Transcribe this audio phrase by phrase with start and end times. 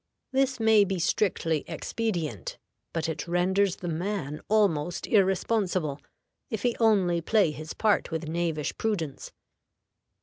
[0.31, 2.57] This may be strictly expedient,
[2.91, 6.01] but it renders the man almost irresponsible
[6.49, 9.31] if he only play his part with knavish prudence.